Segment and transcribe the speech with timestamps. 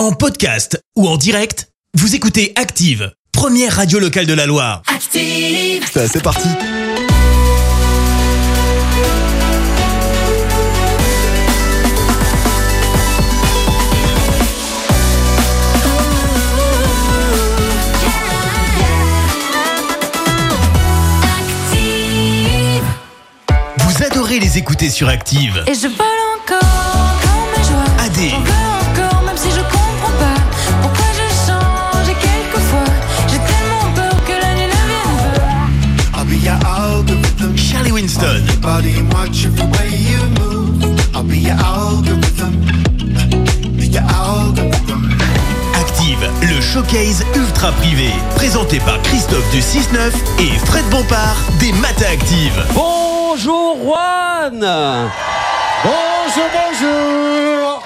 [0.00, 4.80] En podcast ou en direct, vous écoutez Active, première radio locale de la Loire.
[4.86, 5.86] Active.
[5.92, 6.48] Ça, C'est parti.
[21.90, 22.84] Active.
[23.78, 25.64] Vous adorez les écouter sur Active.
[25.66, 27.84] Et je vole encore comme ma joie.
[28.04, 28.79] AD,
[36.50, 37.70] your algorithm.
[45.74, 48.10] Active, le showcase ultra privé.
[48.34, 52.64] Présenté par Christophe du 6-9 et Fred Bompard des Matins Active.
[52.74, 54.60] Bonjour Juan
[55.82, 57.82] Bonjour, bonjour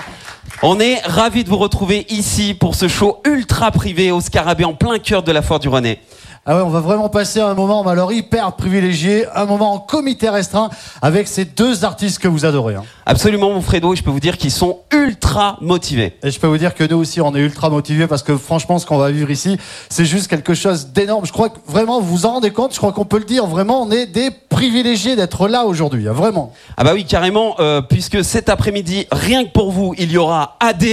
[0.62, 4.74] On est ravis de vous retrouver ici pour ce show ultra privé au Scarabée en
[4.74, 6.00] plein cœur de la Foire du René.
[6.47, 10.28] Ah ouais, on va vraiment passer un moment, alors hyper privilégié, un moment en comité
[10.28, 10.69] restreint
[11.00, 12.75] avec ces deux artistes que vous adorez.
[12.75, 12.83] hein.
[13.06, 16.19] Absolument mon Fredo, et je peux vous dire qu'ils sont ultra motivés.
[16.22, 18.78] Et je peux vous dire que nous aussi, on est ultra motivés parce que franchement,
[18.78, 19.56] ce qu'on va vivre ici,
[19.89, 21.25] c'est juste quelque chose d'énorme.
[21.25, 23.47] Je crois que vraiment, vous vous en rendez compte, je crois qu'on peut le dire,
[23.47, 26.53] vraiment, on est des privilégiés d'être là aujourd'hui, hein, vraiment.
[26.77, 30.56] Ah bah oui, carrément, euh, puisque cet après-midi, rien que pour vous, il y aura
[30.61, 30.84] AD.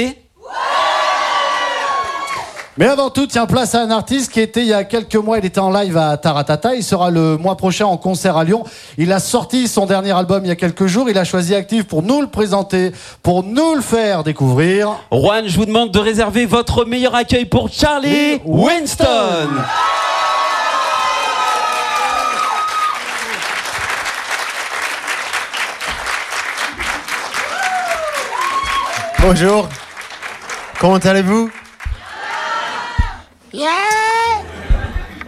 [2.82, 5.38] Mais avant tout, tiens place à un artiste qui était il y a quelques mois,
[5.38, 8.64] il était en live à Taratata, il sera le mois prochain en concert à Lyon.
[8.98, 11.84] Il a sorti son dernier album il y a quelques jours, il a choisi Active
[11.84, 14.98] pour nous le présenter, pour nous le faire découvrir.
[15.12, 19.06] Juan, je vous demande de réserver votre meilleur accueil pour Charlie Winston.
[29.20, 29.70] Bonjour.
[30.80, 31.52] Comment allez-vous?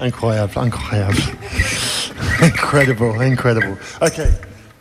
[0.01, 1.17] Incroyable, incroyable.
[2.41, 3.77] Incredible, incredible.
[4.01, 4.21] Ok.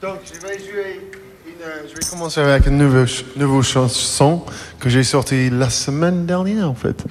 [0.01, 1.01] Donc, je vais jouer
[1.47, 4.43] une, euh, commencer avec une nouvelle, ch- nouvelle chanson
[4.81, 7.05] que j'ai sortie la semaine dernière, en fait.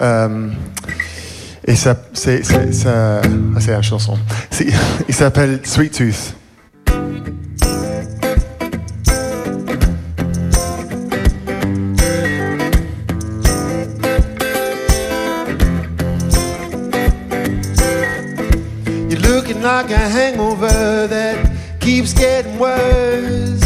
[0.00, 0.48] Euh,
[1.66, 4.16] et ça, c'est, c'est, ça, ah, c'est une chanson.
[4.50, 4.68] C'est-
[5.08, 6.34] il s'appelle Sweet Tooth.
[19.66, 21.50] Like a hangover that
[21.80, 23.64] keeps getting worse.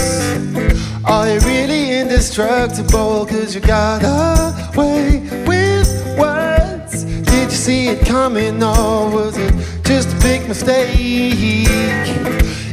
[1.04, 3.26] Are you really indestructible?
[3.26, 4.00] Cause you got
[4.74, 7.04] away with words.
[7.04, 9.52] Did you see it coming or was it
[9.84, 11.68] just a big mistake?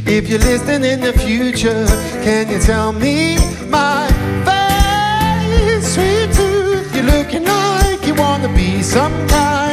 [0.06, 1.84] If you're listening in the future,
[2.24, 3.36] can you tell me
[3.68, 4.08] my
[4.48, 5.94] face?
[5.94, 9.67] Sweet tooth, you're looking like you wanna be some kind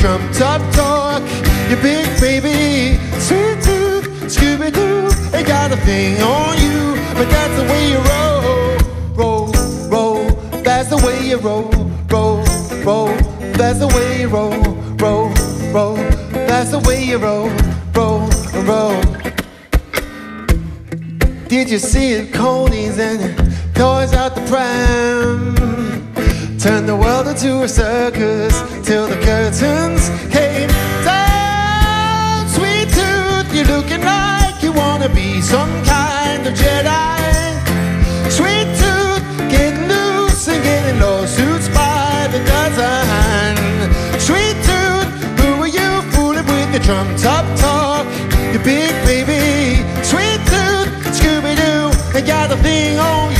[0.00, 1.22] trumped up talk?
[1.68, 7.54] You big baby, sweet tooth, Scooby Doo, they got a thing on you, but that's
[7.60, 8.72] the way you roll,
[9.14, 9.52] roll,
[9.90, 10.30] roll.
[10.62, 11.70] That's the way you roll,
[12.08, 12.44] roll,
[12.82, 13.14] roll.
[13.60, 14.62] That's the way you roll,
[14.96, 15.28] roll,
[15.70, 15.96] roll.
[16.48, 17.50] That's the way you roll,
[17.94, 18.26] roll,
[18.64, 19.02] roll.
[21.48, 23.20] Did you see it, Coney's and
[23.74, 25.99] toys out the pram?
[26.60, 28.52] Turned the world into a circus
[28.84, 30.68] till the curtains came
[31.02, 32.46] down.
[32.48, 37.56] Sweet tooth, you're looking like you wanna be some kind of Jedi.
[38.28, 43.56] Sweet tooth, getting loose and getting lawsuits by the dozen.
[44.20, 45.08] Sweet tooth,
[45.40, 48.04] who are you fooling with your drum top talk?
[48.52, 53.32] You big baby, sweet tooth, Scooby Doo, they got a thing on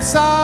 [0.00, 0.39] exile.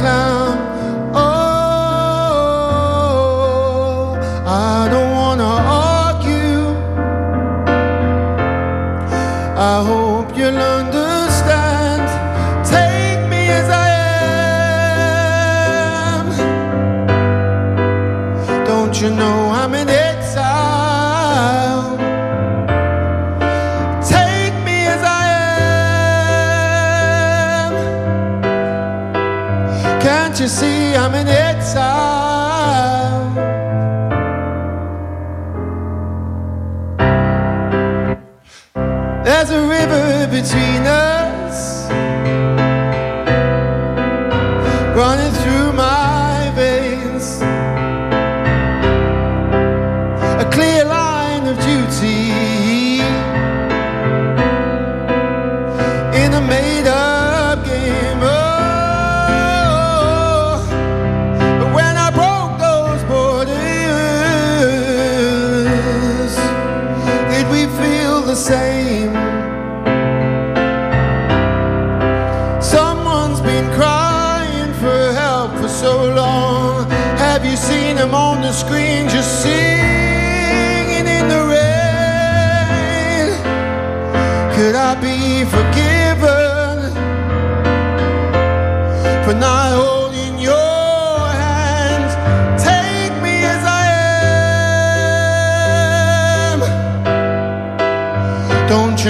[0.00, 0.39] come.
[45.60, 46.19] to my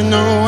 [0.01, 0.40] you know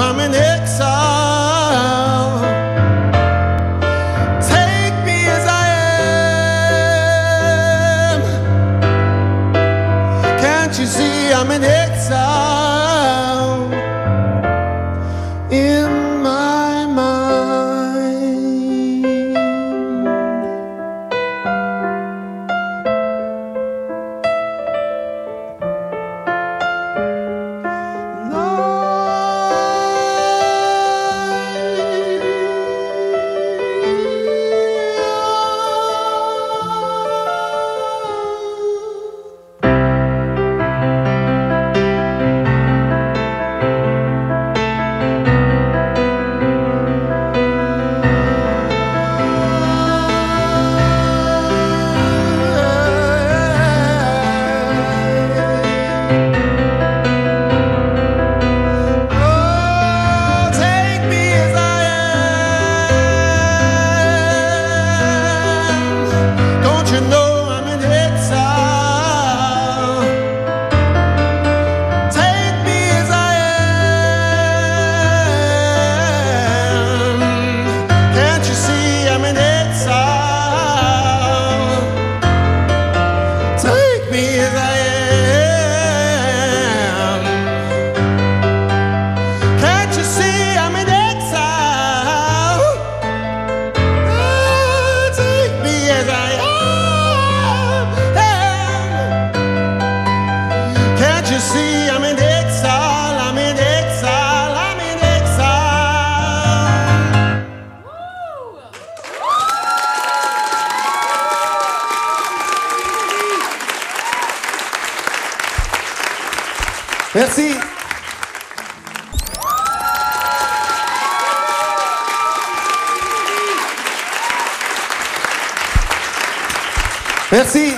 [127.33, 127.73] Merci.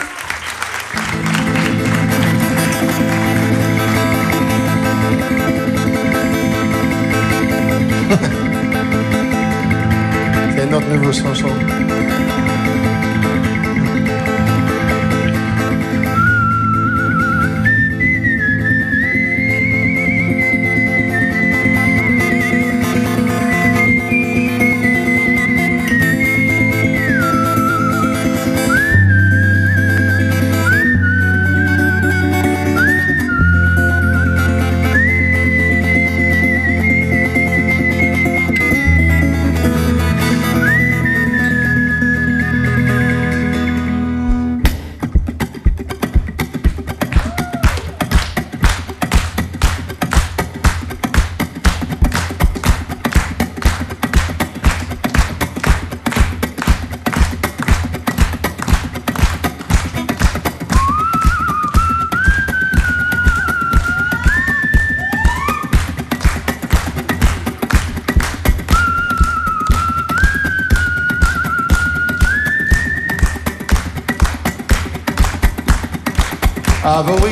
[10.56, 11.46] C'est notre nouveau chanson.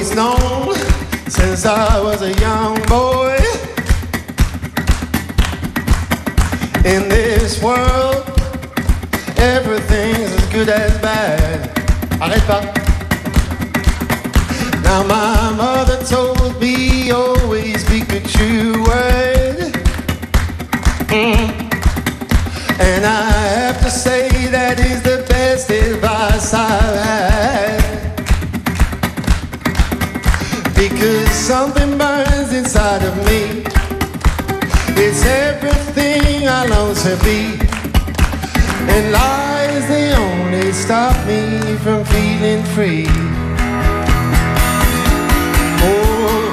[0.02, 0.75] Always known
[1.28, 3.37] since I was a young boy.
[6.85, 8.26] In this world,
[9.37, 11.71] everything's as good as bad.
[12.21, 12.64] Arrête pas.
[14.82, 19.73] Now my mother told me always speak the true word.
[21.11, 21.71] Mm.
[22.80, 23.30] And I
[23.66, 27.81] have to say that is the best advice I've had.
[30.88, 33.62] Because something burns inside of me.
[35.00, 37.54] It's everything I long to be.
[38.90, 43.06] And lies, they only stop me from feeling free.
[45.86, 46.50] Oh,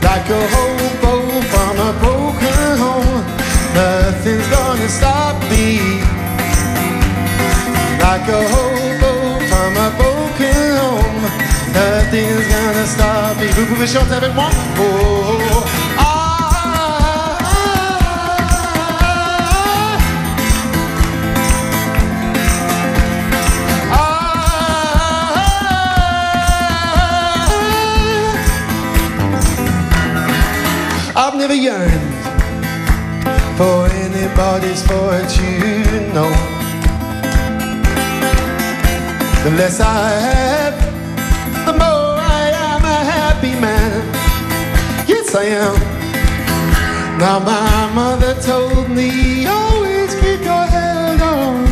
[0.00, 3.24] like a hobo from a broken home.
[3.74, 5.98] Nothing's gonna stop me.
[7.98, 11.51] Like a hobo from a broken home.
[11.74, 13.46] Nothing's gonna stop me.
[13.56, 14.50] Vous pouvez chanter avec moi?
[14.78, 15.64] Oh,
[15.98, 17.38] ah, ah,
[23.92, 24.12] ah.
[31.14, 31.90] I've never yearned
[33.56, 36.28] for anybody's fortune, no.
[39.44, 40.51] The less I have,
[45.34, 45.74] I am.
[47.18, 51.64] Now my mother told me always keep your head on.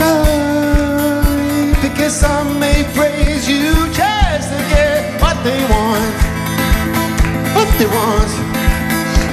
[0.00, 6.14] high, Because some may praise you just to get what they want.
[7.56, 8.32] What they want.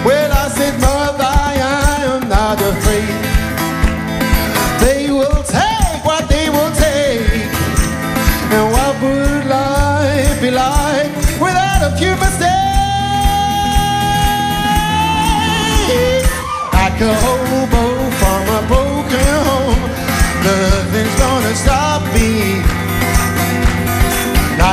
[0.03, 0.81] Well, I said,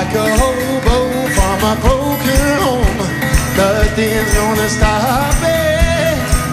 [0.07, 0.99] Like a hobo
[1.35, 2.99] from a broken home,
[3.57, 5.59] nothing's gonna stop me.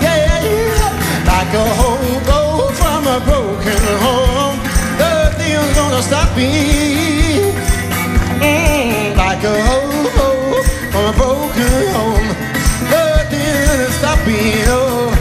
[0.02, 1.22] Yeah, yeah.
[1.30, 4.58] Like a hobo from a broken home,
[4.98, 7.54] nothing's gonna stop me.
[8.42, 12.30] Mm, like a hobo from a broken home,
[12.90, 14.66] nothing's gonna stop me.
[14.66, 15.13] Oh,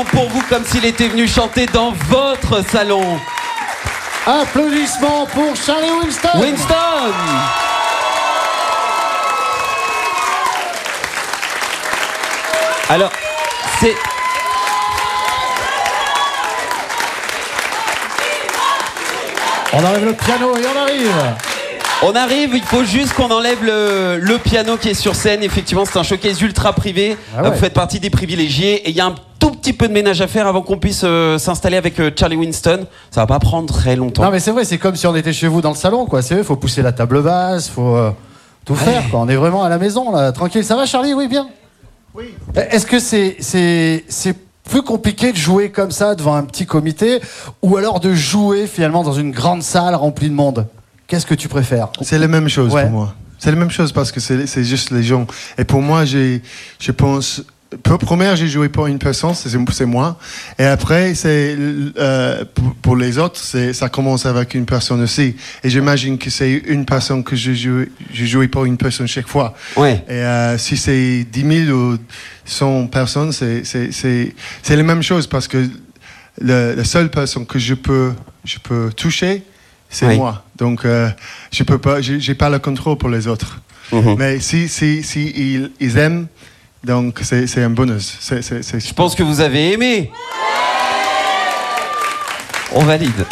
[0.00, 3.20] pour vous, comme s'il était venu chanter dans votre salon.
[4.26, 6.40] Applaudissements pour Charlie Winston.
[6.40, 7.12] Winston
[12.88, 13.10] Alors,
[13.80, 13.94] c'est...
[19.74, 21.12] On enlève le piano et on arrive.
[22.02, 25.42] On arrive, il faut juste qu'on enlève le, le piano qui est sur scène.
[25.42, 27.16] Effectivement, c'est un showcase ultra privé.
[27.36, 27.50] Ah ouais.
[27.50, 28.86] Vous faites partie des privilégiés.
[28.86, 29.14] Et il y a un
[29.62, 32.86] petit peu de ménage à faire avant qu'on puisse euh, s'installer avec euh, Charlie Winston.
[33.10, 34.24] Ça va pas prendre très longtemps.
[34.24, 36.20] Non mais c'est vrai, c'est comme si on était chez vous dans le salon, quoi.
[36.20, 38.10] C'est vrai, faut pousser la table basse, faut euh,
[38.64, 39.20] tout faire, quoi.
[39.20, 40.64] On est vraiment à la maison, là, tranquille.
[40.64, 41.14] Ça va, Charlie?
[41.14, 41.48] Oui, bien.
[42.14, 42.34] Oui.
[42.56, 44.36] Est-ce que c'est c'est c'est
[44.68, 47.20] plus compliqué de jouer comme ça devant un petit comité,
[47.62, 50.66] ou alors de jouer finalement dans une grande salle remplie de monde?
[51.06, 51.88] Qu'est-ce que tu préfères?
[52.02, 52.82] C'est la même chose Ouais.
[52.82, 53.14] pour moi.
[53.38, 55.26] C'est la même chose parce que c'est c'est juste les gens.
[55.58, 56.42] Et pour moi, j'ai,
[56.78, 57.42] je pense,
[57.82, 60.18] première, j'ai joué pour une personne, c'est moi.
[60.58, 63.38] Et après, c'est euh, pour, pour les autres,
[63.72, 65.36] ça commence avec une personne aussi.
[65.64, 69.28] Et j'imagine que c'est une personne que je joue, je joue pour une personne chaque
[69.28, 69.54] fois.
[69.76, 70.04] Ouais.
[70.08, 71.96] Et euh, si c'est 10 000 ou
[72.44, 75.68] 100 personnes, c'est la même chose parce que
[76.40, 78.12] le, la seule personne que je peux
[78.44, 79.42] je peux toucher,
[79.88, 80.16] c'est Oui.
[80.16, 80.44] moi.
[80.56, 81.08] Donc euh,
[81.52, 83.60] je peux pas, j'ai pas le contrôle pour les autres.
[83.92, 84.16] Mhm.
[84.18, 86.26] Mais si si si ils, ils aiment,
[86.84, 88.18] donc c'est un bonus.
[88.30, 90.10] Je pense que vous avez aimé.
[92.74, 93.26] On valide.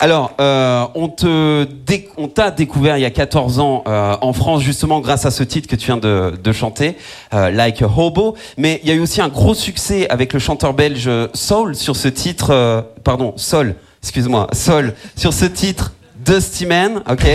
[0.00, 4.32] Alors, euh, on te dé- on t'a découvert il y a 14 ans euh, en
[4.32, 6.96] France justement grâce à ce titre que tu viens de, de chanter,
[7.34, 8.36] euh, Like a Hobo.
[8.56, 11.96] Mais il y a eu aussi un gros succès avec le chanteur belge Soul sur
[11.96, 15.92] ce titre, euh, pardon, Sol, excuse-moi, Sol, sur ce titre
[16.24, 17.26] Dusty Man, ok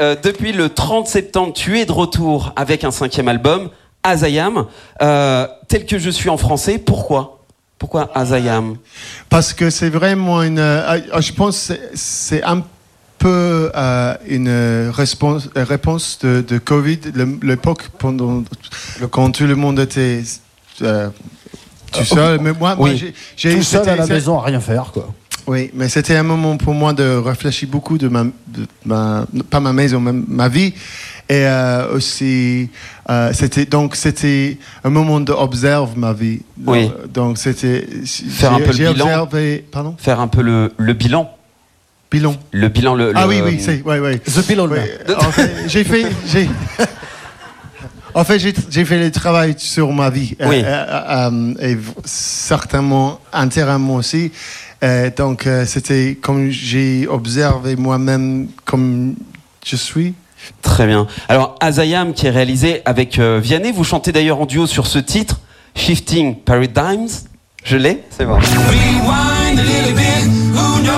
[0.00, 3.70] euh, depuis le 30 septembre, tu es de retour avec un cinquième album,
[4.02, 4.66] Azayam,
[5.02, 6.78] euh, tel que je suis en français.
[6.78, 7.40] Pourquoi?
[7.78, 8.76] Pourquoi Azayam?
[9.28, 10.58] Parce que c'est vraiment une.
[10.58, 12.62] euh, je pense que c'est- un
[13.18, 17.00] peu euh, une réponse, réponse de, de Covid,
[17.42, 18.44] l'époque pendant
[19.10, 20.20] quand tout le monde était
[20.82, 21.08] euh,
[21.92, 22.38] tout seul.
[22.40, 22.96] Mais moi, moi, Oui.
[22.96, 25.08] j'ai- j'ai Tout seul à la maison à rien faire, quoi.
[25.46, 29.60] Oui, mais c'était un moment pour moi de réfléchir beaucoup de ma, de ma pas
[29.60, 30.74] ma maison, mais ma vie.
[31.28, 32.68] Et euh, aussi,
[33.10, 36.40] euh, c'était donc c'était un moment d'observer ma vie.
[36.66, 36.90] Oui.
[37.12, 37.86] Donc c'était
[38.28, 38.90] Faire un peu le bilan.
[39.04, 41.30] observé, pardon, Faire un peu le, le bilan.
[42.10, 42.36] bilan.
[42.52, 43.12] Le bilan, le.
[43.14, 44.18] Ah le- oui, oui, c'est, ouais, ouais.
[44.18, 46.48] The Bill Ouais, en fait, j'ai fait, j'ai,
[48.14, 50.36] en fait, j'ai, j'ai fait le travail sur ma vie.
[50.40, 50.62] Oui.
[50.64, 54.30] Euh, euh, euh, et v- certainement, intérieurement aussi.
[54.82, 59.14] Euh, donc, euh, c'était comme j'ai observé moi-même comme
[59.64, 60.14] je suis.
[60.62, 61.06] Très bien.
[61.28, 64.98] Alors, Azayam, qui est réalisé avec euh, Vianney, vous chantez d'ailleurs en duo sur ce
[64.98, 65.40] titre,
[65.74, 67.08] Shifting Paradigms.
[67.64, 68.34] Je l'ai C'est bon.
[68.34, 70.95] Rewind a little bit, who knows,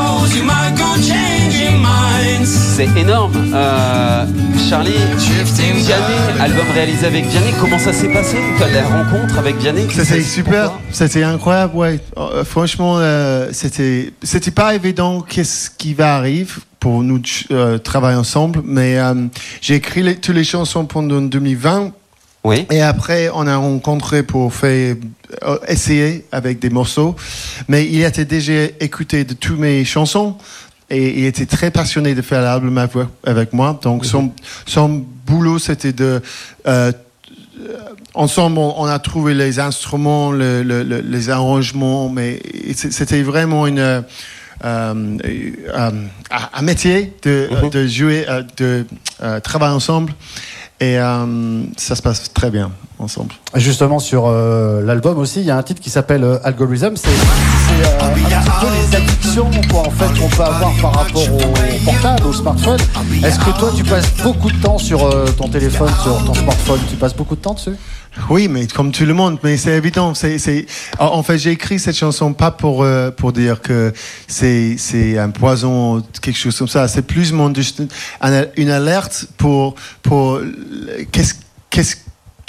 [2.78, 3.32] C'est énorme.
[3.52, 4.24] Euh,
[4.70, 8.36] Charlie, Vianney, album réalisé avec Vianney, comment ça s'est passé
[8.72, 11.98] La rencontre avec Vianney C'était super, c'était incroyable, ouais.
[12.16, 16.46] Euh, franchement, euh, c'était, c'était pas évident qu'est-ce qui va arriver
[16.78, 18.96] pour nous euh, travailler ensemble, mais
[19.60, 21.90] j'ai écrit les- toutes les chansons pendant 2020
[22.44, 22.64] Oui.
[22.70, 24.94] et après on a rencontré pour faire
[25.66, 27.16] essayer avec des morceaux,
[27.66, 30.36] mais il était déjà écouté de toutes mes chansons.
[30.90, 32.78] Et il était très passionné de faire l'album
[33.24, 33.78] avec- moi.
[33.82, 34.32] Donc son,
[34.66, 36.22] son boulot, c'était de
[36.66, 36.92] euh,
[38.14, 42.40] ensemble, on, on a trouvé les instruments, le- le- le- les arrangements, mais
[42.74, 44.00] c'était vraiment une, euh,
[44.64, 45.90] euh,
[46.54, 47.70] un métier de, Mhm.
[47.70, 48.86] de jouer, de
[49.22, 50.12] euh, travailler ensemble.
[50.80, 52.70] Et euh, ça se passe très bien
[53.00, 53.34] ensemble.
[53.56, 56.94] Justement, sur euh, l'album aussi, il y a un titre qui s'appelle Algorithm.
[56.96, 57.10] C'est
[57.68, 61.34] c'est, euh, un petit peu les addictions quoi, en fait, qu'on peut avoir par rapport
[61.34, 62.80] au portable, au smartphone.
[63.24, 66.80] Est-ce que toi, tu passes beaucoup de temps sur euh, ton téléphone, sur ton smartphone?
[66.90, 67.76] Tu passes beaucoup de temps dessus?
[68.30, 70.12] Oui, mais comme tout le monde, mais c'est évident.
[70.14, 70.66] C'est, c'est...
[70.98, 73.92] En fait, j'ai écrit cette chanson pas pour euh, pour dire que
[74.26, 76.88] c'est c'est un poison, quelque chose comme ça.
[76.88, 77.52] C'est plus mon
[78.56, 80.40] une alerte pour pour
[81.12, 81.34] qu'est-ce
[81.70, 81.96] qu'est-ce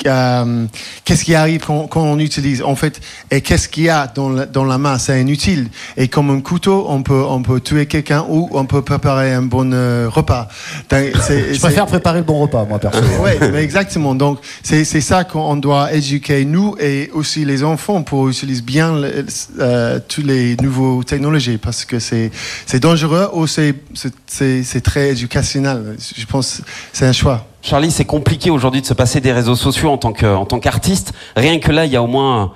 [0.05, 0.65] euh,
[1.05, 2.99] qu'est-ce qui arrive quand, quand on utilise en fait
[3.31, 6.41] et qu'est-ce qu'il y a dans la, dans la main c'est inutile et comme un
[6.41, 10.47] couteau on peut on peut tuer quelqu'un ou on peut préparer un bon euh, repas
[11.53, 12.99] Je préfère préparer le bon repas, moi, perso.
[13.23, 14.15] oui, mais exactement.
[14.15, 18.99] Donc, c'est c'est ça qu'on doit éduquer nous et aussi les enfants pour utiliser bien
[18.99, 19.25] le-
[19.59, 22.31] euh, toutes les nouvelles technologies parce que c'est
[22.65, 25.95] c'est dangereux ou c'est c'est- c'est c'est très éducationnel.
[26.17, 27.45] Je pense que c'est un choix.
[27.61, 30.11] Charlie, c'est compliqué aujourd'hui de se passer des réseaux sociaux en tant
[30.59, 31.13] qu'artiste.
[31.35, 32.53] Rien que là, il y a au moins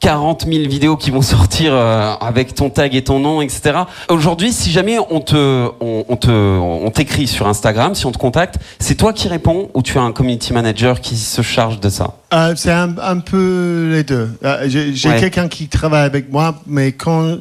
[0.00, 3.80] 40 000 vidéos qui vont sortir euh, avec ton tag et ton nom, etc.
[4.08, 8.18] Aujourd'hui, si jamais on te, on, on te, on t'écrit sur Instagram, si on te
[8.18, 11.88] contacte, c'est toi qui réponds ou tu as un community manager qui se charge de
[11.88, 12.14] ça?
[12.32, 14.30] Euh, c'est un, un peu les deux.
[14.44, 15.18] Euh, J'ai Ouais.
[15.18, 17.38] quelqu'un qui travaille avec moi, mais quand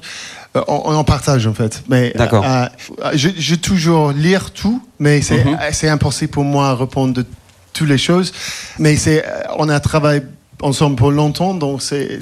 [0.68, 1.84] on, on en partage en fait.
[1.90, 2.44] Mais D'accord.
[2.46, 2.66] euh,
[3.06, 5.54] euh, je, je toujours lire tout, mais c'est Mhm.
[5.62, 7.26] euh, c'est impossible pour moi de répondre de
[7.74, 8.32] toutes les choses.
[8.80, 10.22] Mais c'est euh, on a travaillé
[10.62, 12.20] ensemble pour longtemps, donc c'est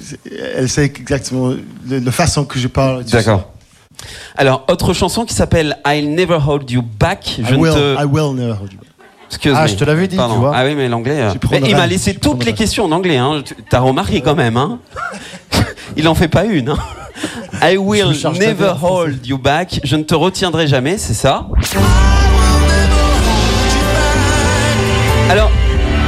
[0.58, 1.54] elle sait exactement
[1.90, 3.04] la façon que je parle.
[3.06, 3.52] D'accord.
[4.38, 7.40] Alors, autre chanson qui s'appelle I'll Never Hold You Back.
[7.42, 8.02] Je I ne will, te...
[8.02, 8.90] I will never hold you back.
[9.30, 9.68] Excuse Ah, me.
[9.70, 10.34] je te l'avais dit, Pardon.
[10.36, 10.52] tu vois.
[10.54, 11.20] Ah oui, mais l'anglais.
[11.22, 11.34] euh,
[11.66, 13.18] il m'a laissé toutes les questions en anglais.
[13.18, 13.42] Hein.
[13.44, 14.58] Tu- T'as remarqué quand même.
[14.58, 14.80] Hein.
[15.98, 16.70] il en fait pas une.
[16.70, 16.78] Hein.
[17.62, 19.80] I will never hold you back.
[19.84, 21.48] Je ne te retiendrai jamais, c'est ça
[25.30, 25.52] Alors,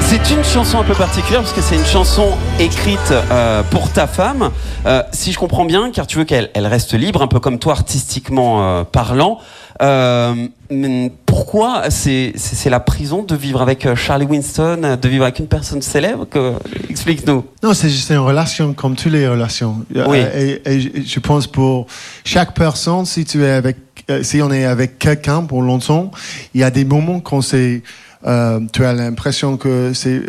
[0.02, 2.30] c'est une chanson un peu particulière parce que c'est une chanson
[2.60, 4.52] écrite euh, pour ta femme.
[4.86, 7.60] Euh, si je comprends bien, car tu veux qu'elle elle reste libre, un peu comme
[7.60, 9.40] toi artistiquement euh, parlant.
[9.82, 10.34] Euh,
[10.72, 12.34] mais pourquoi c'est
[12.66, 16.26] la prison de vivre avec euh, Charlie Winston, euh, de vivre avec une personne célèbre
[16.30, 16.54] que...
[16.90, 17.46] Explique-nous.
[17.62, 19.86] Non, c'est juste une relation comme toutes les relations.
[20.08, 20.18] Oui.
[20.36, 21.86] Et, et je- je pense pour
[22.26, 23.78] chaque personne, si tu es avec,
[24.24, 26.12] si on est avec quelqu'un pour longtemps,
[26.56, 27.84] il y a des moments quand c'est,
[28.26, 30.22] euh, tu as l'impression que c'est,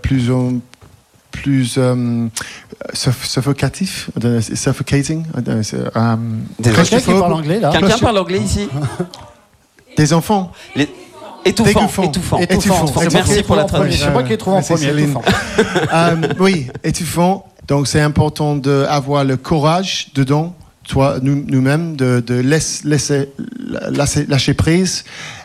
[0.00, 0.52] plus, euh,
[1.34, 2.26] plus euh,
[2.94, 6.16] suff- suffocatif, euh, suffocating, euh, c'est, euh.
[6.62, 8.68] Quelqu'un qui parle anglais, là Quelqu'un parle anglais ici
[9.96, 10.52] Des enfants.
[10.74, 10.88] Les-
[11.46, 12.38] Étouffant, étouffant.
[12.38, 12.84] Étouffant.
[12.86, 14.06] Qui Merci pour la traduction.
[14.06, 15.02] C'est moi qui l'ai trouvé en premier.
[15.02, 15.22] Étouffant.
[15.92, 17.46] Euh, oui, étouffant.
[17.68, 20.54] Donc c'est important d'avoir le courage dedans,
[20.88, 23.28] toi, nous- nous-mêmes, de, de laisse- laisser,
[23.90, 25.04] lâcher, lâcher prise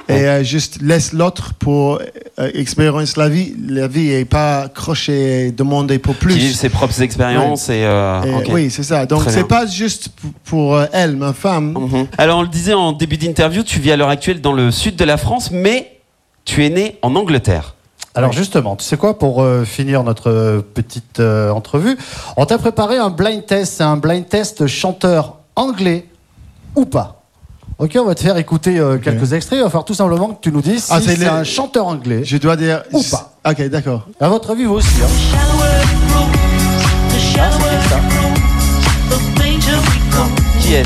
[0.10, 2.00] et euh, juste laisse l'autre pour
[2.40, 3.56] euh, expérimenter la vie.
[3.68, 6.54] La vie et pas crocher et demander pour Qui vivent plus.
[6.54, 7.84] ses propres expériences et...
[7.86, 8.52] euh, Et.
[8.52, 9.06] Oui, c'est ça.
[9.06, 10.10] Donc c'est pas juste
[10.46, 11.74] pour, euh, elle, ma femme.
[11.74, 12.08] Mhm.
[12.18, 14.96] Alors on le disait en début d'interview, tu vis à l'heure actuelle dans le sud
[14.96, 16.00] de la France, mais
[16.46, 17.76] tu es né en Angleterre.
[18.16, 21.96] Alors justement, tu sais quoi, pour euh, finir notre euh, petite euh, entrevue,
[22.36, 23.76] on t'a préparé un blind test.
[23.78, 26.06] C'est un blind test chanteur anglais
[26.76, 27.19] ou pas?
[27.78, 29.60] Ok, on va te faire écouter euh, quelques extraits.
[29.60, 31.44] Il va falloir tout simplement que tu nous dises si Ah, c'est c'est les- un
[31.46, 32.22] chanteur anglais.
[32.26, 32.84] Je dois dire.
[32.92, 33.34] Ou pas.
[33.50, 34.06] Ok, d'accord.
[34.20, 34.88] À votre avis, vous aussi.
[35.02, 36.20] hein.
[40.62, 40.84] Qui est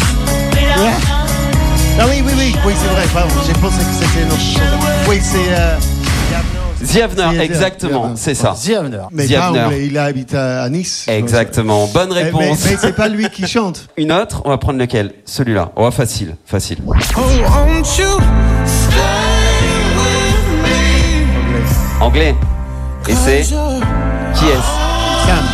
[1.99, 3.03] Ah oui, oui, oui, oui, c'est vrai.
[3.13, 4.61] Pardon, j'ai pensé que c'était une autre chose.
[5.07, 5.37] Oui, c'est.
[5.49, 5.77] Euh,
[6.83, 8.15] Ziavner, exactement, Ziavner.
[8.17, 8.53] c'est ça.
[8.61, 8.97] The Avener.
[9.11, 11.05] mais The pas il habite à, à Nice.
[11.07, 12.65] Exactement, bonne Mais, mais, réponse.
[12.69, 13.87] mais c'est pas lui qui chante.
[13.97, 15.13] Une autre, on va prendre lequel?
[15.25, 15.71] Celui-là.
[15.75, 16.79] Oh, facile, facile.
[16.87, 16.91] Oh,
[17.21, 18.19] won't you
[18.65, 18.97] stay
[19.95, 22.01] with me?
[22.01, 22.35] Anglais.
[23.07, 24.61] Et c'est qui est
[25.25, 25.45] Sam.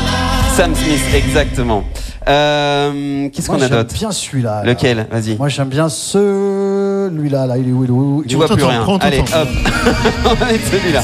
[0.56, 1.84] Sam Smith, exactement.
[2.28, 3.94] Euh, Qu'est-ce qu'on a j'aime d'autre?
[3.96, 4.62] bien celui-là.
[4.63, 4.72] là.
[4.72, 5.08] Lequel?
[5.10, 5.36] Vas-y.
[5.38, 5.89] Moi, j'aime bien
[7.07, 7.45] celui-là.
[7.47, 8.85] Là, il est où, il est où, Tu vois plus rien.
[8.99, 9.41] Allez, temps.
[9.41, 9.47] hop.
[10.25, 11.01] on va mettre celui-là.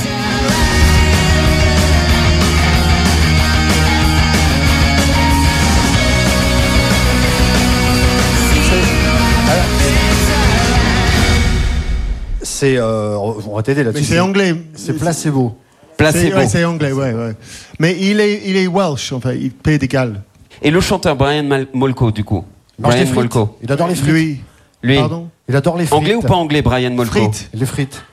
[12.41, 14.03] C'est, euh, on va t'aider Mais là-dessus.
[14.05, 14.55] c'est anglais.
[14.75, 15.57] C'est placebo.
[15.91, 16.35] C'est Placebo.
[16.37, 17.31] ouais, c'est anglais, ouais, ouais.
[17.79, 19.37] Mais il est, il est Welsh, en fait.
[19.37, 20.21] Il paie des gales.
[20.61, 22.43] Et le chanteur Brian Mal- Molko, du coup.
[22.77, 23.05] Brian.
[23.13, 23.57] Molko.
[23.63, 24.11] Il adore les frites.
[24.13, 24.41] Lui.
[24.85, 24.97] Lui.
[24.97, 25.97] Pardon Il adore les frites.
[25.97, 27.49] Anglais ou pas anglais, Brian Molko Frites.
[27.53, 28.03] Les frites.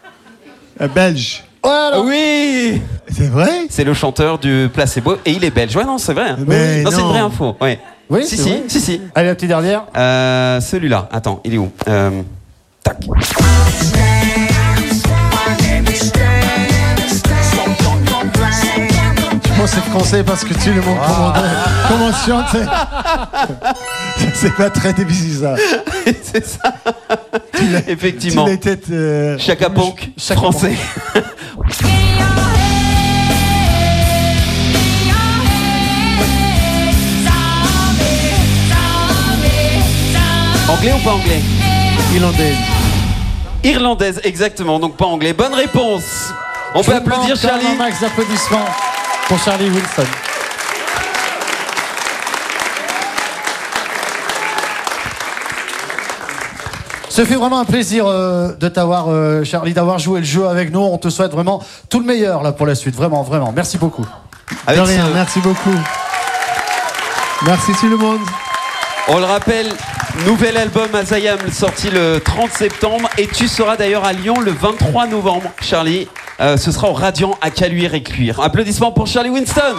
[0.81, 1.45] Euh, belge.
[1.63, 2.01] Voilà.
[2.01, 5.77] Oui C'est vrai C'est le chanteur du Placebo et il est belge.
[5.77, 6.35] Ouais, non, c'est vrai.
[6.47, 7.57] Mais non, c'est une vraie info.
[7.61, 7.79] Ouais.
[8.11, 8.63] Oui, si, si, vrai.
[8.69, 9.01] si, si.
[9.15, 9.85] Allez, la petite dernière.
[9.97, 11.09] Euh, Celui-là.
[11.13, 11.71] Attends, il est où?
[11.89, 12.23] Euh,
[12.83, 12.99] Tac.
[19.63, 21.33] Moi, c'est français parce que tu le montres comment,
[21.87, 22.65] comment chanter.
[24.35, 25.55] c'est pas très difficile, ça.
[26.25, 26.75] c'est ça.
[27.87, 28.45] Effectivement.
[28.45, 28.91] Les têtes.
[28.91, 30.75] euh, Chaka Ponk, Chaka français.
[40.69, 41.41] Anglais ou pas anglais?
[42.13, 42.55] Irlandais.
[43.63, 44.81] Irlandaise, exactement.
[44.81, 45.33] Donc pas anglais.
[45.33, 46.33] Bonne réponse.
[46.75, 47.65] On peut applaudir Charlie.
[47.67, 48.67] Un max d'applaudissements.
[49.29, 50.07] Pour Charlie Wilson.
[57.09, 60.73] Ce fait vraiment un plaisir euh, de t'avoir, euh, Charlie, d'avoir joué le jeu avec
[60.73, 60.81] nous.
[60.81, 62.97] On te souhaite vraiment tout le meilleur là pour la suite.
[62.97, 63.53] Vraiment, vraiment.
[63.55, 64.07] Merci beaucoup.
[64.67, 65.79] Avec De rien, ce- merci beaucoup.
[67.45, 68.21] Merci tout le monde.
[69.09, 69.67] On le rappelle,
[70.27, 75.07] nouvel album Azayam sorti le 30 septembre et tu seras d'ailleurs à Lyon le 23
[75.09, 76.09] novembre, Charlie.
[76.43, 78.41] Euh, ce sera au Radiant à Caluire et Cuire.
[78.41, 79.77] Applaudissements pour Charlie Winston.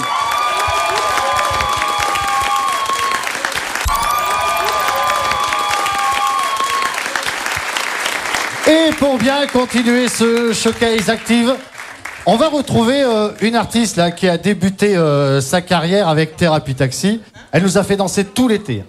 [8.65, 11.53] Et pour bien continuer ce showcase active,
[12.25, 17.19] on va retrouver euh, une artiste qui a débuté euh, sa carrière avec Thérapie Taxi.
[17.51, 18.83] Elle nous a fait danser tout l'été.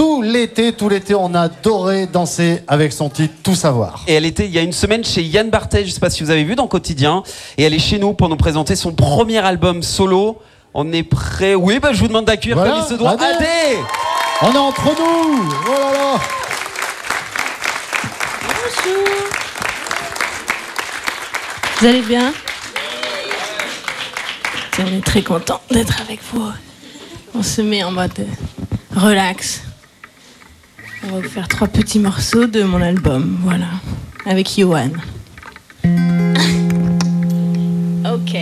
[0.00, 4.02] Tout l'été, tout l'été, on a adoré danser avec son titre Tout savoir.
[4.06, 6.24] Et elle était il y a une semaine chez Yann Barthès, je sais pas si
[6.24, 7.22] vous avez vu dans Quotidien.
[7.58, 10.38] Et elle est chez nous pour nous présenter son premier album solo.
[10.72, 13.10] On est prêt Oui, bah, je vous demande d'accueillir Voilà, comme il se doit.
[13.10, 13.24] Adé.
[13.24, 13.46] Adé
[14.40, 16.20] On est entre nous Oh là là
[21.78, 22.32] Vous allez bien?
[24.78, 26.50] On est très content d'être avec vous.
[27.34, 28.26] On se met en mode
[28.96, 29.60] relax.
[31.02, 33.68] On va vous faire trois petits morceaux de mon album, voilà,
[34.26, 34.90] avec Johan.
[38.02, 38.34] Ok.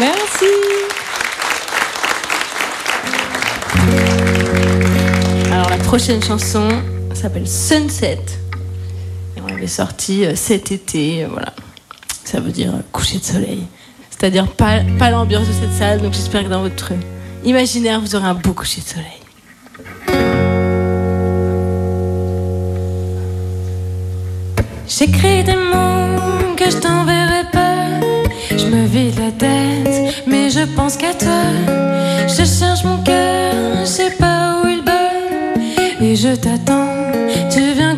[0.00, 0.46] Merci.
[5.52, 6.66] Alors la prochaine chanson
[7.12, 8.18] s'appelle Sunset.
[9.36, 11.52] Et on l'avait sortie euh, cet été, euh, voilà.
[12.24, 13.66] Ça veut dire euh, coucher de soleil.
[14.08, 16.92] C'est-à-dire pas, l'ambiance de cette salle, donc j'espère que dans votre
[17.44, 19.20] imaginaire, vous aurez un beau coucher de soleil.
[24.88, 27.29] J'écris des mots que je t'enverrai.
[28.60, 31.42] Je me vide la tête, mais je pense qu'à toi.
[32.28, 35.12] Je cherche mon cœur, je sais pas où il bat.
[36.02, 36.92] Et je t'attends,
[37.50, 37.89] tu viens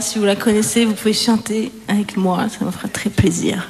[0.00, 3.68] Si vous la connaissez, vous pouvez chanter avec moi, ça me fera très plaisir.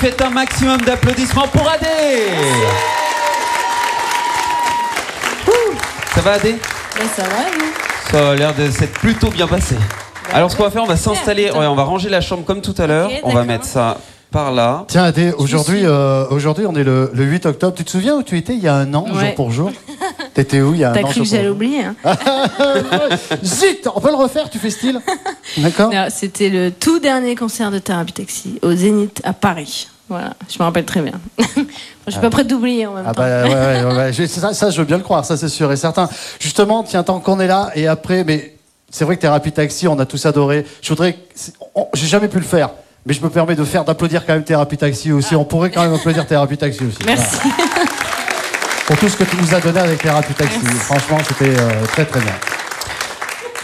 [0.00, 1.86] Faites un maximum d'applaudissements pour Adé.
[5.46, 5.74] Ouh.
[6.14, 6.52] Ça va Adé?
[6.98, 9.76] Ben, ça va, vous Ça a l'air de s'être plutôt bien passé.
[10.32, 12.60] Alors ce qu'on va faire, on va s'installer, ouais, on va ranger la chambre comme
[12.62, 13.10] tout à l'heure.
[13.24, 13.98] On va mettre ça
[14.30, 14.84] par là.
[14.88, 17.74] Tiens, Adé, aujourd'hui, euh, aujourd'hui, on est le, le 8 octobre.
[17.76, 19.20] Tu te souviens où tu étais il y a un an, Ouais.
[19.26, 19.72] jour pour jour?
[20.34, 21.94] T'étais où il y a un T'as cru que j'allais oublier hein
[23.44, 25.00] Zut On peut le refaire, tu fais style
[25.58, 29.88] D'accord C'était le tout dernier concert de Thérapie Taxi au Zénith à Paris.
[30.08, 31.12] Voilà, je me rappelle très bien.
[32.06, 33.22] je suis pas prête d'oublier en même Ah temps.
[33.22, 35.76] bah ouais, ouais, ouais, ça, ça, je veux bien le croire, ça c'est sûr et
[35.76, 36.08] certain.
[36.40, 38.56] Justement, tiens, tant qu'on est là, et après, mais
[38.90, 40.66] c'est vrai que Thérapie Taxi, on a tous adoré.
[40.82, 41.16] Je voudrais,
[41.94, 42.70] j'ai jamais pu le faire,
[43.06, 45.36] mais je me permets de faire, d'applaudir quand même Thérapie Taxi aussi.
[45.36, 46.98] On pourrait quand même applaudir Thérapie Taxi aussi.
[47.06, 47.36] Merci.
[47.56, 47.69] Voilà.
[48.90, 50.58] Pour tout ce que tu nous as donné avec Thérapie Taxi.
[50.66, 52.32] Franchement, c'était euh, très très bien.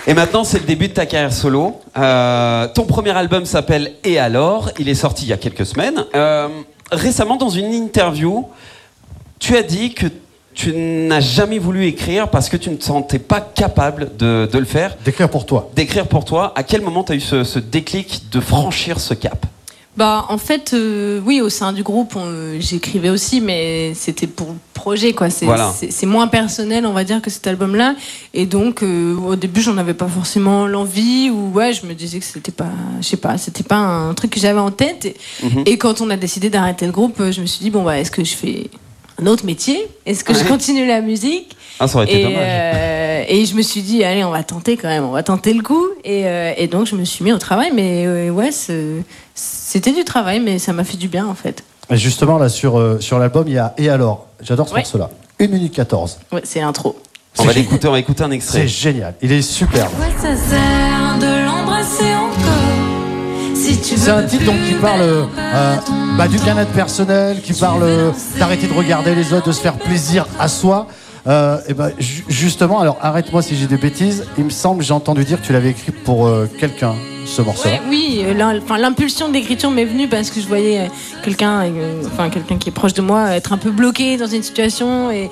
[0.06, 1.80] Et maintenant, c'est le début de ta carrière solo.
[1.98, 4.70] Euh, ton premier album s'appelle Et alors?
[4.78, 6.04] Il est sorti il y a quelques semaines.
[6.14, 6.46] Euh,
[6.92, 8.46] récemment, dans une interview,
[9.40, 10.06] tu as dit que
[10.54, 14.58] tu n'as jamais voulu écrire parce que tu ne te sentais pas capable de, de
[14.60, 14.94] le faire.
[15.04, 15.70] D'écrire pour toi.
[15.74, 16.52] D'écrire pour toi.
[16.54, 19.44] À quel moment tu as eu ce, ce déclic de franchir ce cap?
[19.96, 24.48] Bah, en fait, euh, oui, au sein du groupe, on- j'écrivais aussi, mais c'était pour
[24.48, 25.30] le projet, quoi.
[25.30, 25.72] C'est Voilà.
[25.74, 27.94] c'est- c'est moins personnel, on va dire, que cet album-là.
[28.34, 32.18] Et donc, euh, au début, j'en avais pas forcément l'envie, ou ouais, je me disais
[32.18, 32.68] que c'était pas,
[33.00, 35.06] je sais pas, c'était pas un truc que j'avais en tête.
[35.06, 35.62] Et, Mhm.
[35.64, 38.10] et quand on a décidé d'arrêter le groupe, je me suis dit, bon, bah, est-ce
[38.10, 38.68] que je fais
[39.18, 39.88] un autre métier?
[40.04, 41.56] Est-ce que je continue la musique?
[41.80, 42.38] Ah, ça aurait été et, dommage.
[42.42, 45.54] euh, et je me suis dit, allez, on va tenter quand même, on va tenter
[45.54, 45.86] le coup.
[46.04, 47.70] Et, euh, et donc, je me suis mis au travail.
[47.74, 49.02] Mais euh, ouais, c'est-
[49.36, 51.62] c'était du travail, mais ça m'a fait du bien en fait.
[51.90, 54.26] Et justement, là, sur, euh, sur l'album, il y a Et alors?
[54.40, 54.80] J'adore ce Ouais.
[54.80, 55.10] morceau-là.
[55.40, 56.18] 1 minute 14.
[56.32, 56.96] Ouais, c'est l'intro.
[57.38, 58.62] On va l'écouter, on va écouter un extrait.
[58.62, 59.14] C'est génial.
[59.22, 59.92] Il est superbe.
[60.20, 63.54] Ça sert de l'embrasser encore.
[63.54, 65.24] Si tu C'est un titre donc qui parle euh,
[65.86, 69.60] ton bah, du bien-être personnel, qui parle euh, d'arrêter de regarder les autres, de se
[69.60, 70.86] faire plaisir à soi.
[71.26, 74.24] Euh, et ben ju- justement, alors arrête-moi si j'ai des bêtises.
[74.38, 77.68] Il me semble, j'ai entendu dire que tu l'avais écrit pour euh, quelqu'un, ce morceau.
[77.88, 80.86] Oui, euh, enfin, l'impulsion de l'écriture m'est venue parce que je voyais euh,
[81.24, 81.64] quelqu'un,
[82.06, 85.28] enfin quelqu'un qui est proche de moi, être un peu bloqué dans une situation et,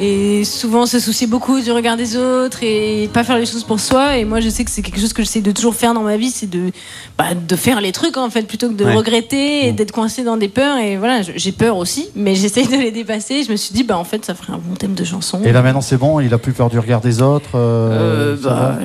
[0.00, 3.80] et souvent se soucier beaucoup du regard des autres et pas faire les choses pour
[3.80, 4.16] soi.
[4.16, 6.16] Et moi, je sais que c'est quelque chose que j'essaie de toujours faire dans ma
[6.16, 6.70] vie, c'est de,
[7.16, 8.94] bah, de faire les trucs en fait plutôt que de Ouais.
[8.94, 10.78] regretter et d'être coincé dans des peurs.
[10.78, 13.42] Et voilà, j'ai peur aussi, mais j'essaie de les dépasser.
[13.42, 15.40] Je me suis dit, bah en fait, ça ferait un bon thème de chanson.
[15.44, 17.50] Et là maintenant c'est bon, il a plus peur du regard des autres.
[17.56, 18.78] euh, Euh, bah,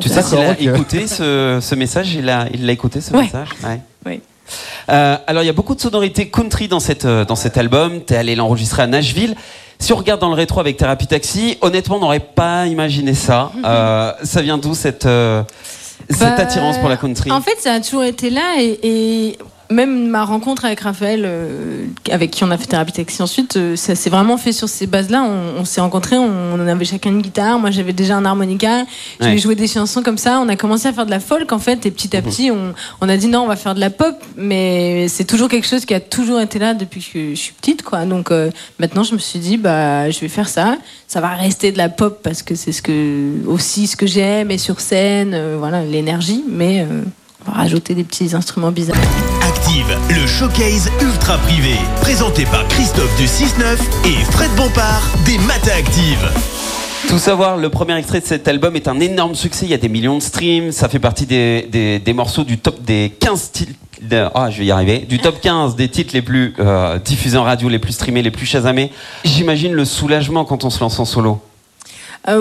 [0.00, 3.22] Tu sais s'il a écouté ce, ce message Il l'a il écouté ce Ouais.
[3.24, 3.80] message Ouais.
[4.06, 4.20] Oui.
[4.90, 8.00] Euh, alors il y a beaucoup de sonorités country dans, cette, dans cet album.
[8.00, 9.34] T'es allé l'enregistrer à Nashville.
[9.82, 13.50] Si on regarde dans le rétro avec Thérapie Taxi, honnêtement, on n'aurait pas imaginé ça.
[13.64, 15.42] Euh, ça vient d'où cette, euh,
[16.10, 17.30] cette Bah, attirance pour la country?
[17.30, 19.38] En fait, ça a toujours été là et, et
[19.72, 23.76] même ma rencontre avec Raphaël, euh, avec qui on a fait thérapie taxi ensuite, euh,
[23.76, 25.22] ça s'est vraiment fait sur ces bases-là.
[25.22, 27.58] On, on s'est rencontrés, on, on avait chacun une guitare.
[27.58, 28.84] Moi, j'avais déjà un harmonica.
[29.20, 29.38] Je Ouais.
[29.38, 30.40] jouais des chansons comme ça.
[30.40, 32.26] On a commencé à faire de la folk en fait, et petit à Mhm.
[32.26, 34.16] petit, on, on a dit non, on va faire de la pop.
[34.36, 37.82] Mais c'est toujours quelque chose qui a toujours été là depuis que je suis petite,
[37.82, 38.04] quoi.
[38.04, 40.76] Donc euh, maintenant, je me suis dit, bah, je vais faire ça.
[41.08, 44.50] Ça va rester de la pop parce que c'est ce que aussi ce que j'aime
[44.50, 46.42] et sur scène, voilà, l'énergie.
[46.48, 46.86] Mais
[47.46, 49.41] on va rajouter des petits instruments bizarres.
[49.74, 51.76] Le showcase ultra privé.
[52.02, 56.30] Présenté par Christophe du 6-9 et Fred Bompard des Matins Active.
[57.08, 59.64] Tout savoir, le premier extrait de cet album est un énorme succès.
[59.64, 60.72] Il y a des millions de streams.
[60.72, 63.72] Ça fait partie des, morceaux du top des 15 titres.
[64.34, 64.50] Ah.
[65.08, 68.30] Du top 15 des titres les plus euh, diffusés en radio, les plus streamés, les
[68.30, 68.92] plus chasamés.
[69.24, 71.40] J'imagine le soulagement quand on se lance en solo.
[72.28, 72.40] Euh,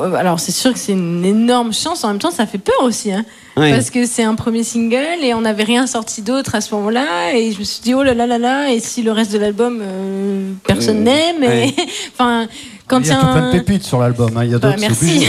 [0.00, 2.02] euh, alors c'est sûr que c'est une énorme chance.
[2.04, 3.24] En même temps, ça fait peur aussi, hein,
[3.56, 3.70] Oui.
[3.70, 7.34] parce que c'est un premier single et on n'avait rien sorti d'autre à ce moment-là.
[7.34, 8.72] Et je me suis dit oh là là là là.
[8.72, 11.72] Et si le reste de l'album euh, personne n'aime, ouais.
[12.14, 12.48] enfin
[12.92, 14.36] quand il y a tout plein de pépites sur l'album.
[14.36, 14.44] hein.
[14.44, 15.26] Il y a Bah, merci.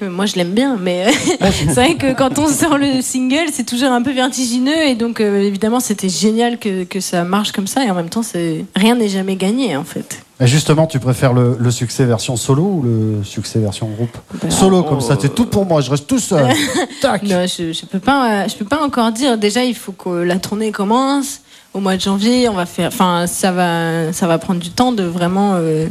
[0.02, 1.06] Moi, je l'aime bien, mais
[1.52, 4.86] c'est vrai que quand on sort le single, c'est toujours un peu vertigineux.
[4.88, 7.84] Et donc, euh, évidemment, c'était génial que, que ça marche comme ça.
[7.84, 10.22] Et en même temps, c'est rien n'est jamais gagné, en fait.
[10.42, 14.16] Et justement, tu préfères le, le succès version solo ou le succès version groupe?
[14.42, 15.00] Ben, Solo comme oh.
[15.00, 15.82] ça, c'est tout pour moi.
[15.82, 16.46] Je reste tout seul.
[17.02, 17.22] Tac.
[17.24, 19.36] Non, je, je peux pas, je peux pas encore dire.
[19.36, 21.40] Déjà, il faut que la tournée commence
[21.74, 22.48] au mois de janvier.
[22.48, 25.86] On va faire, enfin, ça va, ça va prendre du temps de vraiment, euh,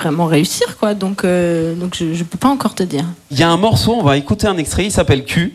[0.00, 0.94] vraiment réussir, quoi.
[0.94, 3.04] Donc, euh, donc, je, je peux pas encore te dire.
[3.30, 5.54] Il y a un morceau, on va écouter un extrait, il s'appelle Q.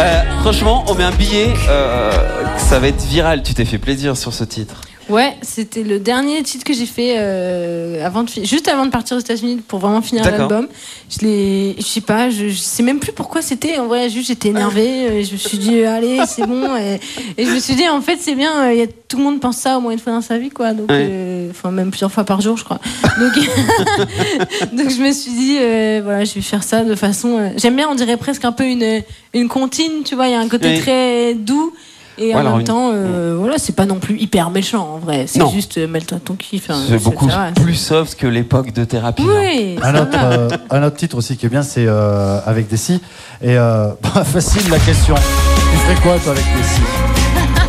[0.00, 2.12] Euh, franchement, on met un billet, euh,
[2.56, 3.42] ça va être viral.
[3.42, 4.80] Tu t'es fait plaisir sur ce titre.
[5.08, 9.16] Ouais, c'était le dernier titre que j'ai fait euh, avant de juste avant de partir
[9.16, 10.68] aux États-Unis pour vraiment finir l'album.
[11.10, 13.78] Je l'ai, je sais pas, je, je sais même plus pourquoi c'était.
[13.78, 15.06] En vrai, juste j'étais énervée.
[15.08, 16.76] euh, Je me suis dit allez, c'est bon.
[16.76, 17.00] Et,
[17.38, 18.64] et je me suis dit en fait c'est bien.
[18.66, 20.36] euh, il y a, tout le monde pense ça au moins une fois dans sa
[20.36, 20.72] vie, quoi.
[20.74, 21.06] Donc, Ouais.
[21.10, 22.78] euh, enfin même plusieurs fois par jour, je crois.
[23.18, 23.32] Donc,
[24.72, 27.38] donc je me suis dit euh, voilà, je vais faire ça de façon.
[27.38, 29.02] euh, J'aime bien, on dirait presque un peu une
[29.34, 30.26] une comptine, tu vois.
[30.28, 31.72] Il y a un côté très doux.
[32.20, 34.98] Et Ouais, en même une- temps, euh, voilà, c'est pas non plus hyper méchant en
[34.98, 35.26] vrai.
[35.28, 36.68] C'est juste euh, mêle-toi ton kiff.
[36.70, 39.22] hein, C'est beaucoup plus soft que l'époque de thérapie.
[39.22, 39.76] hein.
[39.82, 43.00] Un autre, euh, un autre titre aussi qui est bien, c'est euh, avec Dessy.
[43.40, 45.14] Et euh, bah, facile la question.
[45.14, 46.80] Tu ferais quoi toi avec Dessy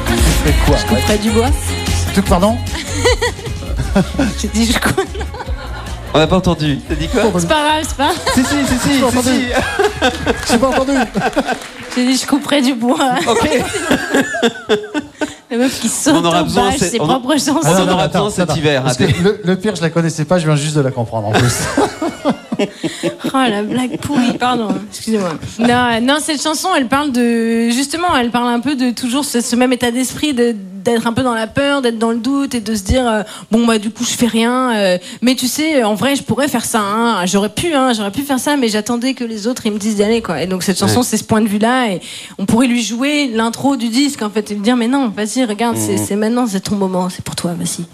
[0.08, 0.78] Tu ferais quoi?
[0.78, 1.48] Je couperais du bois.
[2.16, 2.58] Tout pardon?
[4.42, 5.19] J'ai dit je coupe.
[6.14, 6.80] On n'a pas entendu.
[6.88, 8.12] T'as dit quoi C'est pas grave, c'est pas.
[8.34, 9.42] Si, si, si, si, si, si.
[10.52, 10.92] J'ai pas entendu.
[11.96, 12.98] J'ai dit je couperais du bois.
[13.28, 13.50] Ok.
[15.52, 17.60] La meuf qui saute On aura en besoin, ses on- propres chansons.
[17.64, 18.56] Ah, on non, aura besoin cet attends.
[18.56, 18.92] hiver, hein,
[19.24, 21.42] le, le pire, je la connaissais pas, je viens juste de la comprendre en plus.
[23.26, 25.34] Oh la blague pourrie, pardon, excusez-moi.
[25.60, 29.42] Non, non, cette chanson, elle parle de justement, elle parle un peu de toujours ce,
[29.42, 32.56] ce même état d'esprit de d'être un peu dans la peur, d'être dans le doute
[32.56, 34.72] et de se dire euh, bon bah du coup je fais rien.
[34.78, 36.80] euh, mais tu sais, en vrai, je pourrais faire ça.
[36.82, 37.26] hein.
[37.26, 39.96] J'aurais pu, hein, j'aurais pu faire ça, mais j'attendais que les autres ils me disent
[39.98, 40.42] d'y aller quoi.
[40.42, 41.06] Et donc cette chanson, Ouais.
[41.06, 42.02] c'est ce point de vue-là et
[42.38, 45.44] on pourrait lui jouer l'intro du disque en fait et lui dire mais non, vas-y,
[45.44, 46.06] regarde, c'est Mhm.
[46.08, 47.86] c'est maintenant, c'est ton moment, c'est pour toi, vas-y.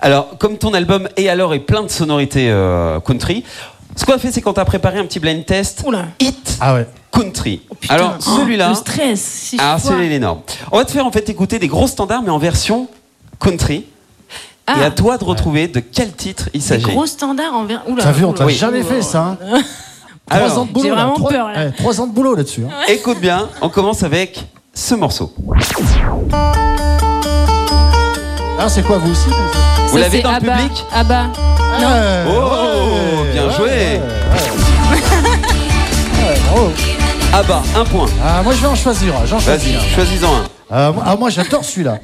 [0.00, 3.44] Alors, comme ton album Et alors est plein de sonorités euh, country,
[3.94, 6.06] ce qu'on a fait, c'est qu'on t'a préparé un petit blind test Oula.
[6.20, 6.86] hit Ah ouais.
[7.12, 7.62] country.
[7.80, 8.68] Putain, Alors, oh, celui-là.
[8.70, 9.20] le stress.
[9.20, 9.90] Si je Ah, vois.
[9.90, 10.40] celui-là, il est énorme.
[10.72, 12.88] On va te faire en fait écouter des gros standards, mais en version
[13.40, 13.86] country.
[14.66, 14.80] Ah.
[14.80, 16.82] Et à toi de retrouver de quel titre il Des s'agit.
[16.82, 17.82] gros standards en ver...
[17.88, 18.02] Oula.
[18.02, 19.38] T'as vu, on t'a jamais fait ça.
[19.40, 19.60] Hein.
[20.28, 20.82] Trois Alors, ans de boulot.
[20.82, 20.96] j'ai là.
[20.96, 21.66] vraiment Trois- peur, là.
[21.66, 22.64] ouais, trois ans de boulot là-dessus.
[22.64, 22.74] hein.
[22.88, 25.32] Écoute bien, on commence avec ce morceau.
[28.58, 29.28] Ah, c'est quoi vous aussi
[29.88, 30.52] Vous l'avez dans le Abba.
[30.56, 31.22] public Abba.
[31.80, 31.88] Non.
[31.88, 33.66] Ouais, Oh, ouais, bien joué.
[33.68, 34.00] ouais,
[34.90, 34.98] ouais.
[36.28, 36.72] Ouais, bravo.
[37.32, 38.06] Ah bah, un point.
[38.24, 39.14] Ah, moi je vais en choisir.
[39.14, 39.72] un, J'en choisis.
[39.74, 39.94] Vas-y, un.
[39.94, 40.76] choisis-en un.
[40.76, 41.98] Euh, moi- ah, moi j'adore celui-là.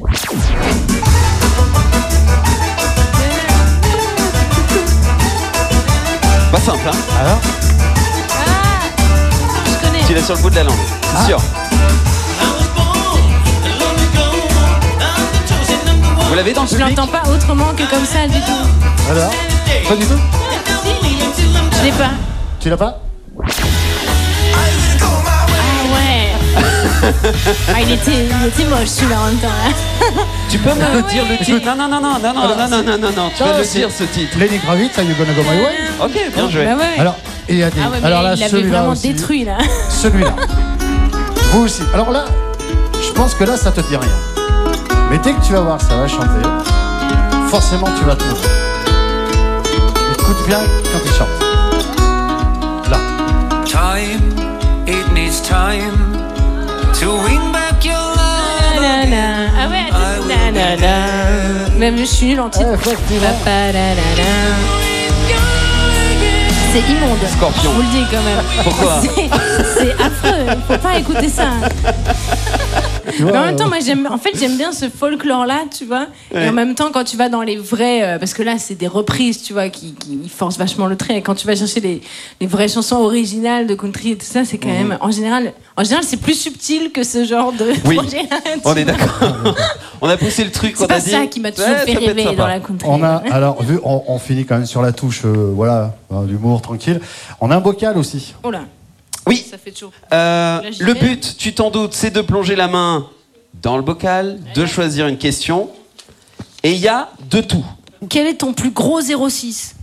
[6.50, 7.38] Pas simple, hein Alors
[9.66, 10.04] Je connais.
[10.06, 11.26] Tu l'as sur le bout de la langue, c'est Ah.
[11.26, 11.38] sûr.
[16.32, 19.10] Vous l'avez dans le Je public l'entends pas autrement que comme ça du tout.
[19.10, 19.30] Alors
[19.86, 20.18] Pas du tout
[21.78, 22.10] Je l'ai pas.
[22.58, 23.02] Tu l'as pas
[23.38, 24.62] Ah
[25.92, 26.32] ouais.
[27.74, 29.48] ah, il était, il était moche celui-là en même temps.
[29.48, 30.14] là.
[30.48, 32.82] Tu peux me dire le titre Non, non, non, non, non, non, Alors, non, non,
[32.82, 34.38] non, non, non, tu peux Ah, le dire ce titre.
[34.38, 36.64] Lenny Kravitz, Are You Gonna Go My Way Ok, bien joué.
[36.64, 36.98] Bah ouais.
[36.98, 37.16] Alors,
[37.50, 37.78] il y a des.
[37.78, 39.12] ah ouais, mais Alors là, il avait celui-là vraiment aussi.
[39.12, 39.58] détruit là.
[39.90, 40.34] Celui-là.
[41.52, 41.82] Vous aussi.
[41.92, 42.24] Alors là,
[43.06, 44.08] je pense que là, ça te dit rien.
[45.12, 46.48] Mais dès que tu vas voir, ça va chanter.
[47.50, 48.48] Forcément, tu vas trouver.
[50.18, 50.60] Écoute bien
[50.90, 51.28] quand il chante.
[52.90, 52.96] Là.
[53.66, 54.22] Time,
[54.86, 55.92] it needs time
[56.98, 58.80] to win back your love.
[58.80, 59.50] Nanana.
[59.54, 60.96] Ah ouais, attends, nanana.
[61.78, 62.64] Même je suis nulle en titre.
[66.72, 67.18] C'est immonde.
[67.36, 67.60] Scorpion.
[67.62, 68.42] Je vous le dis quand même.
[68.64, 70.46] Pourquoi C'est- affreux.
[70.56, 71.48] Il faut pas écouter ça.
[73.20, 76.06] Mais en même temps, euh, moi, j'aime, en fait, j'aime bien ce folklore-là, tu vois.
[76.34, 78.74] Et en même temps, quand tu vas dans les vrais, euh, parce que là, c'est
[78.74, 81.16] des reprises, tu vois, qui, qui forcent vachement le trait.
[81.18, 82.00] Et quand tu vas chercher les,
[82.40, 85.84] les vraies chansons originales de country et tout ça, c'est quand même, en général, en
[85.84, 88.22] général, c'est plus subtil que ce genre de Oui, projet.
[88.64, 89.54] On est d'accord.
[90.00, 91.10] On a poussé le truc, on C'est a pas dit.
[91.10, 92.88] ça qui m'a toujours Ouais, fait rêver dans la country.
[92.90, 96.22] On a, alors, vu, on, on finit quand même sur la touche, euh, voilà, hein,
[96.22, 97.00] d'humour tranquille.
[97.40, 98.34] On a un bocal aussi.
[98.42, 98.62] Oh là,
[99.26, 99.92] Oui, ça fait toujours.
[100.12, 103.06] euh, le but, tu t'en doutes, c'est de plonger la main
[103.62, 105.70] dans le bocal, de choisir une question.
[106.62, 107.64] Et il y a de tout.
[108.08, 109.76] Quel est ton plus gros 06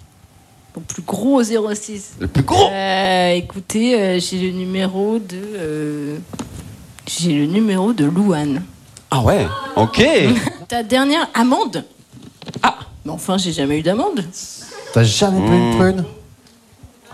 [0.74, 2.70] Ton plus gros 06 Le plus gros.
[2.70, 5.38] Euh, écoutez, euh, j'ai le numéro de.
[5.56, 6.18] euh,
[7.08, 8.64] j'ai le numéro de Louane.
[9.12, 10.04] Ah ouais, ok.
[10.68, 11.84] Ta dernière amende?
[12.62, 12.76] Ah.
[13.06, 14.24] Mais enfin, j'ai jamais eu d'amende.
[14.94, 15.72] T'as jamais pris Hmm.
[15.72, 16.06] une prune?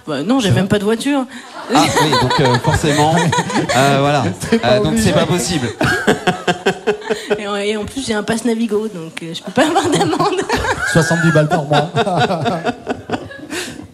[0.08, 1.26] Bah non, j'ai même pas de voiture.
[1.74, 3.16] Ah oui, donc euh, forcément,
[3.76, 4.24] euh, voilà.
[4.64, 5.68] Euh, donc c'est pas possible.
[7.40, 9.88] Et en, et en plus, j'ai un passe Navigo, donc euh, je peux pas avoir
[9.90, 10.42] d'amende.
[10.94, 11.90] 70 balles par mois.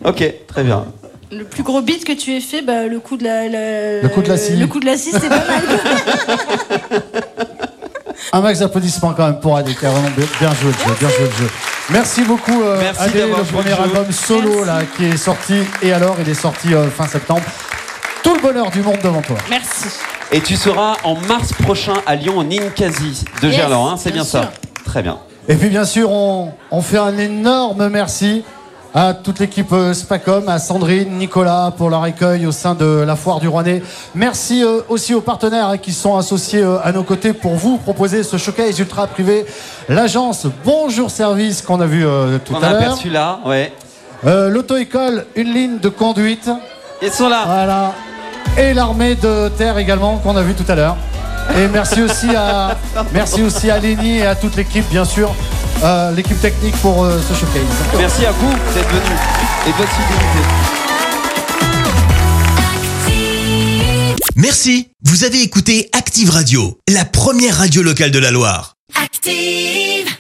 [0.04, 0.86] Ok, très bien.
[1.32, 4.10] Le plus gros beat que tu aies fait, bah, le coup de la, la- Le
[4.10, 4.56] coup de la scie.
[4.58, 5.64] Le coup de la scie, c'était pas mal.
[8.34, 10.96] Un max d'applaudissements quand même pour Adé, qui a vraiment bien, bien joué le jeu,
[11.00, 11.50] bien joué le jeu.
[11.90, 14.66] Merci beaucoup euh, Merci Adé, le premier le album solo Merci.
[14.68, 17.42] là qui est sorti et alors il est sorti euh, fin septembre.
[18.24, 19.36] Tout le bonheur du monde devant toi.
[19.50, 19.88] Merci.
[20.32, 24.12] Et tu seras en mars prochain à Lyon au Ninkasi de Yes, Gerland, hein, c'est
[24.12, 24.52] bien, bien ça.
[24.86, 25.18] Très bien.
[25.50, 28.44] Et puis bien sûr, on, on fait un énorme merci
[28.94, 33.16] à toute l'équipe euh, Spacom, à Sandrine, Nicolas pour leur accueil au sein de la
[33.16, 33.82] foire du Rouennais.
[34.16, 37.78] Merci euh, aussi aux partenaires hein, qui sont associés euh, à nos côtés pour vous
[37.78, 39.46] proposer ce showcase ultra privé.
[39.88, 42.04] L'agence Bonjour Service qu'on a vu
[42.46, 42.82] tout On à a l'heure.
[42.82, 43.72] aperçu là, ouais.
[44.26, 46.50] Euh, L'auto-école, une ligne de conduite.
[47.02, 47.44] Ils sont là.
[47.46, 47.94] Voilà.
[48.58, 50.98] Et l'armée de terre également qu'on a vu tout à l'heure.
[51.58, 52.76] Et merci aussi à
[53.14, 55.34] merci aussi à Lénie et à toute l'équipe bien sûr,
[55.84, 57.64] euh, l'équipe technique pour euh, ce showcase.
[57.98, 59.20] Merci à vous d'être venus
[59.68, 60.42] et de votre fidélité.
[64.36, 64.90] Merci.
[65.04, 68.76] Vous avez écouté Active Radio, la première radio locale de la Loire.
[69.02, 70.11] Active.